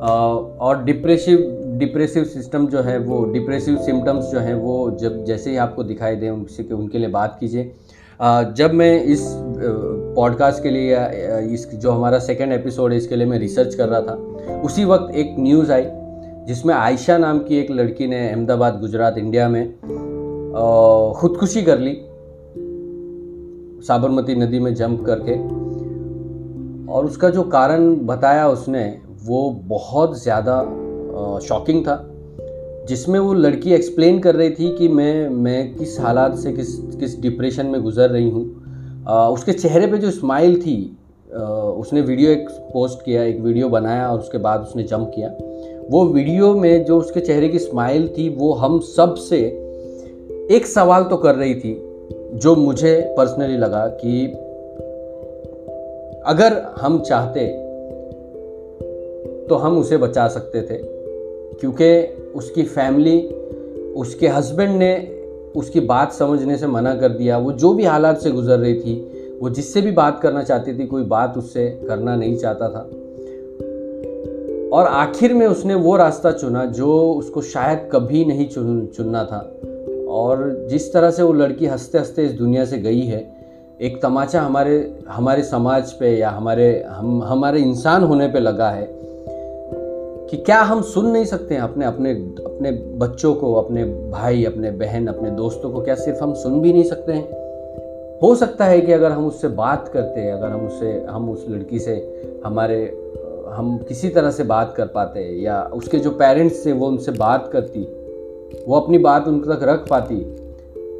और 0.00 0.82
डिप्रेसिव 0.84 1.56
डिप्रेसिव 1.78 2.24
सिस्टम 2.24 2.66
जो 2.66 2.80
है 2.80 2.98
वो, 2.98 3.24
डिप्रेसिव 3.24 3.76
सिम्टम्स 3.76 4.24
जो 4.24 4.38
हैं 4.38 4.54
वो 4.54 4.90
जब 5.00 5.24
जैसे 5.24 5.50
ही 5.50 5.56
आपको 5.58 5.82
दिखाई 5.84 6.16
दें 6.16 6.28
उनसे, 6.30 6.62
उनके 6.62 6.98
लिए 6.98 7.08
बात 7.10 7.36
कीजिए। 7.40 7.72
जब 8.56 8.70
मैं 8.74 9.02
इस 9.04 9.20
पॉडकास्ट 10.14 10.62
के 10.62 10.70
लिए 10.70 10.96
इस, 11.54 11.66
जो 11.68 11.90
हमारा 11.90 12.18
सेकेंड 12.18 12.52
एपिसोड 12.52 12.92
है, 12.92 12.98
इसके 12.98 13.16
लिए 13.16 13.26
मैं 13.26 13.38
रिसर्च 13.38 13.74
कर 13.74 13.88
रहा 13.88 14.00
था। 14.00 14.60
उसी 14.64 14.84
वक्त 14.84 15.14
एक 15.14 15.34
न्यूज़ 15.38 15.72
आई, 15.72 15.84
जिसमें 16.46 16.74
आयशा 16.74 17.16
नाम 17.18 17.38
की 17.38 17.58
एक 17.58 17.70
लड़की 17.70 18.06
ने 18.06 18.28
अहमदाबाद, 18.28 18.80
गुजरात, 18.80 19.18
इंडिया 19.18 19.48
में 19.48 19.74
खुदकुशी 21.16 21.62
कर 21.62 21.78
ली, 21.78 21.92
साबरमती 23.86 24.34
नदी 24.34 24.58
में 24.58 24.74
जंप 24.74 25.04
करके। 25.06 25.34
और 26.92 27.04
उसका 27.04 27.30
जो 27.30 27.42
कारण 27.42 27.94
बताया 28.06 28.48
उसने, 28.48 28.84
वो 29.24 29.50
बहुत 29.66 30.22
ज़्यादा 30.22 30.60
शॉकिंग 31.38 31.82
था, 31.84 31.96
जिसमें 32.88 33.18
वो 33.18 33.32
लड़की 33.34 33.72
एक्सप्लेन 33.72 34.18
कर 34.18 34.34
रही 34.34 34.50
थी 34.50 34.76
कि 34.78 34.88
मैं 34.88 35.28
मैं 35.28 35.74
किस 35.74 35.98
हालात 36.00 36.36
से, 36.38 36.52
किस 36.52 36.76
किस 37.00 37.20
डिप्रेशन 37.20 37.66
में 37.66 37.82
गुज़र 37.82 38.08
रही 38.08 38.30
हूँ। 38.30 38.44
उसके 39.00 39.52
चेहरे 39.52 39.86
पे 39.86 39.98
जो 39.98 40.10
स्माइल 40.10 40.60
थी 40.60 40.96
उसने 41.30 42.00
वीडियो 42.00 42.30
एक 42.30 42.48
पोस्ट 42.72 43.04
किया, 43.04 43.22
एक 43.22 43.40
वीडियो 43.40 43.68
बनाया 43.68 44.08
और 44.08 44.18
उसके 44.18 44.38
बाद 44.38 44.60
उसने 44.60 44.82
जंप 44.82 45.10
किया। 45.14 45.28
वो 45.90 46.04
वीडियो 46.06 46.52
में 46.54 46.84
जो 46.84 46.98
उसके 46.98 47.20
चेहरे 47.20 47.48
की 47.48 47.58
स्माइल 47.58 48.08
थी, 48.08 48.28
वो 48.28 48.52
हम 48.52 48.78
सबसे 48.80 49.38
एक 50.56 50.66
सवाल 50.66 51.04
तो 51.04 51.16
कर 51.16 51.34
रही 51.34 51.54
थी, 51.54 51.74
जो 52.34 52.54
मुझे 52.56 53.14
पर्सनली 53.16 53.56
लगा 53.56 53.86
कि 54.00 54.26
अगर 56.26 56.62
हम 56.80 56.98
चाहते 57.00 57.46
तो 59.48 59.54
हम 59.54 59.78
उसे 59.78 59.96
बचा 59.96 60.26
सकते 60.28 60.62
थे, 60.62 60.78
क्योंकि 61.60 62.32
उसकी 62.34 62.62
फैमिली 62.64 63.20
उसके 63.96 64.28
हस्बैंड 64.28 64.76
ने 64.78 64.92
उसकी 65.56 65.80
बात 65.80 66.12
समझने 66.12 66.56
से 66.56 66.66
मना 66.66 66.94
कर 66.94 67.08
दिया, 67.08 67.38
वो 67.38 67.52
जो 67.52 67.74
भी 67.74 67.84
हालात 67.84 68.18
से 68.18 68.30
गुजर 68.30 68.58
रही 68.58 68.74
थी, 68.74 69.12
वो 69.42 69.50
जिससे 69.50 69.80
भी 69.80 69.90
बात 69.90 70.20
करना 70.20 70.42
चाहती 70.42 70.78
थी, 70.78 70.86
कोई 70.86 71.02
बात 71.02 71.38
उससे 71.38 71.80
करना 71.88 72.16
नहीं 72.16 72.36
चाहता 72.36 72.68
था। 72.68 72.90
और 74.72 74.86
आखिर 74.86 75.34
में 75.34 75.46
उसने 75.46 75.74
वो 75.74 75.96
रास्ता 75.96 76.32
चुना 76.32 76.64
जो 76.64 77.12
उसको 77.12 77.42
शायद 77.42 77.88
कभी 77.92 78.24
नहीं 78.24 78.48
चुन, 78.48 78.86
चुनना 78.86 79.24
था। 79.24 79.60
और 80.08 80.66
जिस 80.70 80.92
तरह 80.92 81.10
से 81.10 81.22
वो 81.22 81.32
लड़की 81.32 81.66
हँसते 81.66 81.98
हँसते 81.98 82.24
इस 82.24 82.32
दुनिया 82.32 82.64
से 82.64 82.78
गई 82.78 83.00
है, 83.00 83.34
एक 83.80 84.02
तमाचा 84.02 84.42
हमारे 84.42 84.98
हमारे 85.08 85.42
समाज 85.42 85.92
पे 85.92 86.18
या 86.18 86.30
हमारे, 86.30 86.84
हम, 86.88 87.22
हमारे 87.22 87.60
इंसान 87.60 88.02
होने 88.02 88.28
पे 88.28 88.40
लगा 88.40 88.70
है 88.70 89.00
कि 90.30 90.36
क्या 90.36 90.60
हम 90.60 90.82
सुन 90.82 91.06
नहीं 91.06 91.24
सकते 91.24 91.54
हैं 91.54 91.62
अपने 91.62 91.84
अपने 91.84 92.10
अपने 92.46 92.70
बच्चों 92.72 93.34
को, 93.34 93.54
अपने 93.54 93.84
भाई, 93.84 94.44
अपने 94.44 94.70
बहन, 94.70 95.06
अपने 95.06 95.30
दोस्तों 95.30 95.70
को? 95.70 95.80
क्या 95.80 95.94
सिर्फ़ 95.94 96.22
हम 96.22 96.34
सुन 96.34 96.60
भी 96.60 96.72
नहीं 96.72 96.84
सकते 96.84 97.12
हैं? 97.12 97.28
हो 98.22 98.34
सकता 98.34 98.64
है 98.64 98.80
कि 98.80 98.92
अगर 98.92 99.12
हम 99.12 99.26
उससे 99.26 99.48
बात 99.48 99.88
करते 99.88 100.20
हैं, 100.20 100.32
अगर 100.32 100.48
हम 100.48 100.66
उससे 100.66 101.04
हम 101.10 101.30
उस 101.30 101.46
लड़की 101.48 101.78
से, 101.78 101.94
हमारे, 102.44 102.76
हम 103.48 103.78
किसी 103.78 104.08
तरह 104.08 104.30
से 104.30 104.44
बात 104.44 104.74
कर 104.76 104.86
पाते 104.86 105.20
हैं, 105.20 105.36
या 105.36 105.62
उसके 105.74 105.98
जो 105.98 106.10
पेरेंट्स 106.10 106.66
थे 106.66 106.72
वो 106.72 106.86
उनसे 106.86 107.12
बात 107.12 107.50
करती, 107.52 107.82
वो 108.68 108.80
अपनी 108.80 108.98
बात 108.98 109.28
उन 109.28 109.40
तक 109.40 109.60
रख 109.62 109.88
पाती, 109.88 110.36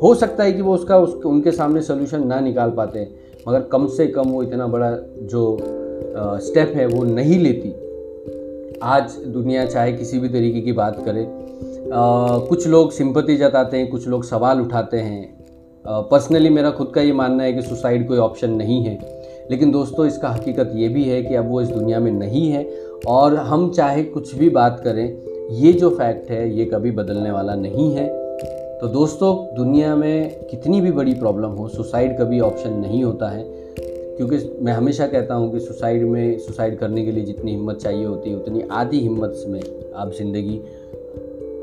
हो 0.03 0.15
सकता 0.15 0.45
है 0.45 0.53
कि 0.53 0.63
वो 0.63 0.75
उसका 0.75 0.99
उस 0.99 1.15
उनके 1.27 1.53
सामने 1.53 1.83
सोल्यूशन 1.83 2.27
ना 2.27 2.41
निकाल 2.41 2.71
पाते, 2.71 3.09
मगर 3.49 3.61
कम 3.61 3.87
से 3.87 4.07
कम 4.07 4.23
वो 4.23 4.43
इतना 4.43 4.67
बड़ा 4.67 4.97
जो 5.23 5.59
स्टेप 6.17 6.73
है 6.77 6.87
वो 6.87 7.05
नहीं 7.05 7.39
लेती। 7.39 7.80
आज 8.83 9.17
दुनिया 9.27 9.65
चाहे 9.67 9.93
किसी 9.93 10.19
भी 10.19 10.29
तरीके 10.29 10.61
की 10.61 10.73
बात 10.73 11.03
करे 11.05 11.23
आ, 11.23 12.39
कुछ 12.39 12.67
लोग 12.67 12.93
सिंपति 12.93 13.37
जताते 13.37 13.77
हैं 13.77 13.89
कुछ 13.91 14.07
लोग 14.09 14.25
सवाल 14.25 14.61
उठाते 14.61 14.97
हैं। 14.97 15.45
पर्सनली 15.85 16.51
मेरा 16.51 16.71
खुद 16.71 16.93
का 16.95 17.01
ये 17.01 17.13
मानना 17.13 17.43
है 17.43 17.53
कि 17.53 17.63
सुसाइड 17.63 18.09
कोई 18.09 18.19
ऑप्शन 18.19 18.51
नहीं 18.51 18.83
है। 18.85 18.99
लेकिन 19.51 19.71
दोस्तों 19.71 20.07
इसका 20.07 20.29
हकीकत 20.29 20.73
ये 20.75 20.89
भी 20.89 21.05
है 21.05 21.23
कि 21.23 21.35
अब 21.35 21.49
वो 21.49 21.61
इस 21.61 21.69
दुनिया 21.69 22.01
में 22.01 22.11
नहीं 22.13 22.49
है 22.51 22.65
और 23.07 23.37
हम 23.37 23.71
चाहे 23.71 24.05
कुछ 24.05 24.35
भी 24.35 24.51
बात 24.51 24.81
करें 24.85 25.07
ये 25.51 25.73
जो 25.73 25.91
फैक्ट 25.91 26.31
है 26.31 26.59
ये 26.59 26.65
कभी 26.65 26.91
बदलने 26.91 27.31
वाला 27.31 27.55
नहीं 27.55 27.93
है। 27.95 28.09
तो 28.81 28.89
दोस्तों 28.89 29.35
दुनिया 29.57 29.97
में 29.97 30.45
कितनी 30.51 30.81
भी 30.81 30.93
बड़ी 30.93 31.15
प्रॉब्लम 31.15 31.49
हो 31.49 31.69
सुसाइड 31.69 32.19
कभी 32.19 32.41
ऑप्शन 32.41 32.73
नहीं 32.73 33.05
होता 33.05 33.29
है। 33.29 33.60
क्योंकि 34.21 34.39
मैं 34.61 34.73
हमेशा 34.73 35.07
कहता 35.07 35.35
हूँ 35.35 35.51
कि 35.53 35.61
सुसाइड 35.61 36.03
में, 36.05 36.39
सुसाइड 36.39 36.79
करने 36.79 37.05
के 37.05 37.13
लिए 37.13 37.25
जितनी 37.25 37.51
हिम्मत 37.51 37.77
चाहिए 37.77 38.05
होती 38.05 38.31
है, 38.31 38.37
उतनी 38.37 38.63
आधी 38.71 38.99
हिम्मत 39.01 39.45
में 39.49 39.61
आप 39.95 40.11
ज़िंदगी, 40.15 40.57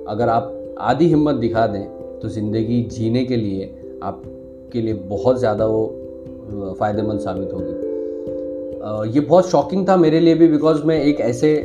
अगर 0.09 0.29
आप 0.29 0.75
आधी 0.81 1.07
हिम्मत 1.07 1.35
दिखा 1.35 1.65
दें 1.67 1.83
तो 2.19 2.29
ज़िंदगी 2.29 2.81
जीने 2.91 3.23
के 3.25 3.35
लिए 3.35 3.65
आपके 4.03 4.81
लिए 4.81 4.93
बहुत 5.09 5.39
ज़्यादा 5.39 5.65
वो 5.65 6.75
फ़ायदेमंद 6.79 7.19
साबित 7.19 7.53
होगी। 7.53 9.13
ये 9.13 9.19
बहुत 9.21 9.49
शॉकिंग 9.49 9.87
था 9.89 9.97
मेरे 9.97 10.19
लिए 10.19 10.35
भी 10.35 10.47
बिकॉज़ 10.47 10.83
मैं 10.85 10.99
एक 11.01 11.21
ऐसे 11.21 11.55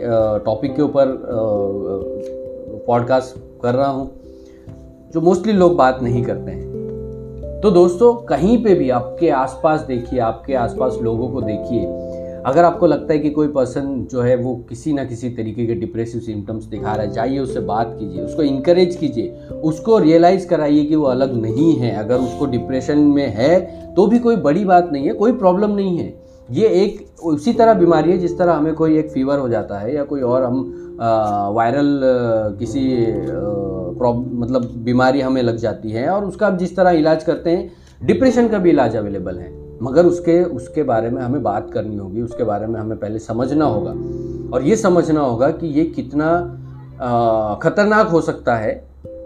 टॉपिक 0.44 0.74
के 0.76 0.82
ऊपर 0.82 1.16
पॉडकास्ट 2.86 3.36
कर 3.62 3.74
रहा 3.74 3.88
हूँ, 3.88 4.10
जो 5.14 5.20
मोस्टली 5.20 5.52
लोग 5.52 5.76
बात 5.76 6.02
नहीं 6.02 6.22
करते 6.24 6.50
हैं। 6.50 6.61
तो 7.62 7.70
दोस्तों, 7.70 8.12
कहीं 8.26 8.56
पे 8.64 8.74
भी 8.74 8.88
आपके 8.90 9.28
आसपास 9.30 9.80
देखिए, 9.80 10.18
आपके 10.20 10.54
आसपास 10.54 10.96
लोगों 11.02 11.28
को 11.28 11.40
देखिए, 11.42 11.84
अगर 12.46 12.64
आपको 12.64 12.86
लगता 12.86 13.12
है 13.12 13.18
कि 13.18 13.30
कोई 13.30 13.48
पर्सन 13.48 14.06
जो 14.12 14.22
है 14.22 14.34
वो 14.36 14.54
किसी 14.68 14.92
ना 14.92 15.04
किसी 15.04 15.30
तरीके 15.30 15.66
के 15.66 15.74
डिप्रेसिव 15.74 16.20
सिम्टम्स 16.20 16.64
दिखा 16.64 16.94
रहा 16.94 17.06
है, 17.06 17.12
जाइए 17.12 17.38
उससे 17.38 17.60
बात 17.60 17.94
कीजिए, 17.98 18.22
उसको 18.22 18.42
इंकरेज 18.42 18.96
कीजिए, 18.96 19.28
उसको 19.64 19.98
रियलाइज़ 19.98 20.46
कराइए 20.48 20.84
कि 20.84 20.96
वो 20.96 21.04
अलग 21.06 21.40
नहीं 21.42 21.72
है। 21.74 21.94
अगर 21.96 22.16
उसको 22.16 22.46
डिप्रेशन 22.46 22.98
में 22.98 23.26
है 23.28 23.60
तो 23.94 24.06
भी 24.06 24.18
कोई 24.18 24.36
बड़ी 24.38 24.64
बात 24.64 24.90
नहीं 24.92 25.06
है, 25.06 25.12
कोई 25.12 25.32
प्रॉब्लम 25.34 25.70
नहीं 25.70 25.98
है। 25.98 26.14
ये 26.48 26.68
एक 26.84 27.24
उसी 27.24 27.52
तरह 27.52 27.74
बीमारी 27.74 28.10
है 28.10 28.18
जिस 28.18 28.38
तरह 28.38 28.52
हमें 28.52 28.74
कोई 28.74 28.98
एक 28.98 29.10
फीवर 29.10 29.38
हो 29.38 29.48
जाता 29.48 29.78
है 29.78 29.94
या 29.94 30.04
कोई 30.04 30.20
और 30.22 30.44
हम 30.44 30.81
वायरल 31.54 32.00
किसी 32.58 32.82
आ, 33.02 34.12
मतलब 34.12 34.70
बीमारी 34.84 35.20
हमें 35.20 35.42
लग 35.42 35.56
जाती 35.56 35.90
है 35.90 36.08
और 36.08 36.24
उसका 36.24 36.46
आप 36.46 36.58
जिस 36.58 36.76
तरह 36.76 36.90
इलाज 36.90 37.24
करते 37.24 37.50
हैं 37.50 38.06
डिप्रेशन 38.06 38.48
का 38.48 38.58
भी 38.58 38.70
इलाज 38.70 38.96
अवेलेबल 38.96 39.38
है। 39.38 39.50
मगर 39.82 40.06
उसके 40.06 40.42
उसके 40.44 40.82
बारे 40.82 41.10
में 41.10 41.22
हमें 41.22 41.42
बात 41.42 41.70
करनी 41.70 41.96
होगी 41.96 42.22
उसके 42.22 42.44
बारे 42.44 42.66
में 42.66 42.80
हमें 42.80 42.98
पहले 42.98 43.18
समझना 43.18 43.64
होगा। 43.64 43.90
और 44.56 44.62
ये 44.62 44.76
समझना 44.76 45.20
होगा 45.20 45.50
कि 45.50 45.66
ये 45.66 45.84
कितना 45.84 46.30
ख़तरनाक 47.62 48.08
हो 48.08 48.20
सकता 48.20 48.56
है। 48.56 48.72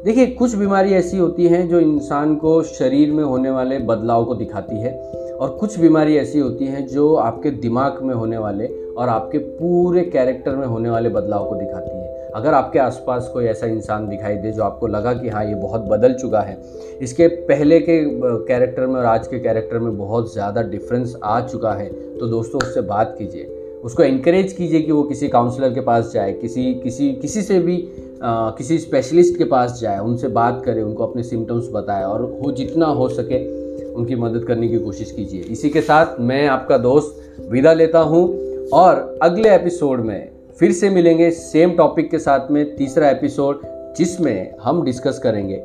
देखिए 0.05 0.27
कुछ 0.27 0.55
बीमारी 0.55 0.93
ऐसी 0.93 1.19
होती 1.19 1.47
हैं 1.47 1.69
जो 1.69 1.81
इंसान 1.81 2.35
को 2.37 2.63
शरीर 2.63 3.13
में 3.13 3.25
होने 3.25 3.51
वाले 3.51 3.79
बदलाव 3.79 4.25
को 4.25 4.35
दिखाती 4.35 4.81
है 4.81 4.93
और 5.33 5.57
कुछ 5.61 5.79
बीमारी 5.79 6.17
ऐसी 6.17 6.39
होती 6.39 6.65
हैं 6.65 6.87
जो 6.87 7.15
आपके 7.15 7.51
दिमाग 7.51 7.99
में 8.03 8.15
होने 8.15 8.39
वाले 8.39 8.67
और 8.97 9.09
आपके 9.09 9.39
पूरे 9.39 10.03
कैरेक्टर 10.07 10.57
में 10.57 10.67
होने 10.67 10.91
वाले 10.91 11.09
बदलाव 11.11 11.49
को 11.49 11.55
दिखाती 11.57 11.91
है। 11.91 12.05
अगर 12.35 12.55
आपके 12.55 12.79
आसपास 12.79 13.29
कोई 13.33 13.45
ऐसा 13.47 13.67
इंसान 13.67 14.09
दिखाई 14.09 14.35
दे 14.37 14.53
जो 14.53 14.63
आपको 14.63 14.87
लगा 14.87 15.13
कि 15.15 15.29
हाँ 15.29 15.45
ये 15.45 15.55
बहुत 15.57 15.81
बदल 15.89 16.15
चुका 16.15 16.41
है 16.41 16.57
इसके 17.03 17.29
पहले 17.29 17.79
के 17.81 17.99
कैरेक्टर 18.47 18.87
में 18.87 18.95
और 18.95 19.05
आज 19.07 19.27
के 19.27 19.39
कैरेक्टर 19.39 19.79
में 19.79 19.97
बहुत 19.99 20.33
ज़्यादा 20.33 20.63
डिफरेंस 20.65 21.17
आ 21.25 21.41
चुका 21.43 21.73
है 21.73 21.89
तो 22.19 22.27
दोस्तों 22.29 22.61
उससे 22.63 22.81
बात 22.83 23.15
कीजिए। 23.19 23.45
उसको 23.85 24.03
इंकरेज 24.03 24.53
कीजिए 24.53 24.81
कि 24.81 24.93
वो 24.93 25.03
किसी 25.03 25.29
काउंसलर 25.29 25.73
के 25.75 25.81
पास 25.83 26.11
जाए 26.13 26.33
किसी 26.33 26.73
किसी 26.75 27.13
किसी 27.15 27.43
से 27.43 27.59
भी 27.61 27.77
आ, 28.23 28.51
किसी 28.51 28.79
स्पेशलिस्ट 28.79 29.37
के 29.39 29.45
पास 29.47 29.79
जाए 29.81 29.99
उनसे 30.01 30.29
बात 30.31 30.63
करें 30.67 30.83
उनको 30.83 31.07
अपने 31.07 31.23
सिम्टम्स 31.25 31.69
बताए 31.73 32.05
और 32.05 32.23
हो 32.43 32.53
जितना 32.53 32.87
हो 32.93 33.09
सके 33.11 33.45
उनकी 33.93 34.17
मदद 34.17 34.45
करने 34.45 34.69
की 34.69 34.79
कोशिश 34.79 35.11
कीजिए। 35.11 35.41
इसी 35.43 35.71
के 35.71 35.81
साथ 35.83 36.21
मैं 36.21 36.47
आपका 36.49 36.79
दोस्त 36.79 37.47
विदा 37.51 37.73
लेता 37.73 37.99
हूँ। 38.01 38.25
और 38.73 39.19
अगले 39.23 39.55
एपिसोड 39.55 40.01
में 40.01 40.29
फिर 40.59 40.73
से 40.73 40.91
मिलेंगे 40.91 41.31
सेम 41.31 41.71
टॉपिक 41.71 42.11
के 42.11 42.19
साथ 42.19 42.51
में 42.51 42.77
तीसरा 42.77 43.11
एपिसोड 43.11 43.61
जिसमें 43.97 44.55
हम 44.63 44.85
डिस्कस 44.85 45.19
करेंगे। 45.19 45.63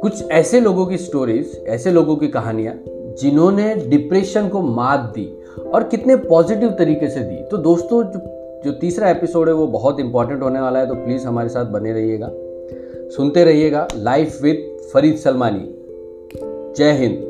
कुछ 0.00 0.30
ऐसे 0.30 0.60
लोगों 0.60 0.86
की 0.86 0.98
स्टोरीज 0.98 1.64
ऐसे 1.68 1.90
लोगों 1.90 2.16
की 2.16 2.28
कहानियाँ, 2.28 2.74
जिन्होंने 2.88 3.74
डिप्रेशन 3.74 4.48
को 4.48 4.60
मात 4.60 5.00
दी 5.00 5.42
और 5.74 5.84
कितने 5.84 6.16
पॉजिटिव 6.16 6.70
तरीके 6.70 7.08
से 7.08 7.20
दी। 7.20 7.36
तो 7.36 7.56
दोस्तों, 7.56 8.02
जो 8.02 8.20
जो 8.64 8.72
तीसरा 8.72 9.10
एपिसोड 9.10 9.48
है, 9.48 9.54
वो 9.54 9.66
बहुत 9.66 10.00
इंपॉर्टेंट 10.00 10.42
होने 10.42 10.60
वाला 10.60 10.78
है 10.78 10.86
तो 10.86 10.94
प्लीज़ 10.94 11.26
हमारे 11.26 11.48
साथ 11.48 11.64
बने 11.64 11.92
रहिएगा। 11.92 12.30
सुनते 13.16 13.44
रहिएगा 13.44 13.88
लाइफ 13.96 14.42
विद 14.42 14.78
फरीद 14.94 15.16
सलमानी। 15.16 15.74
जय 16.76 16.92
हिंद। 16.92 17.23